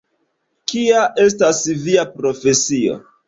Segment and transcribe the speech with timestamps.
[0.71, 2.97] Kia estas via profesio?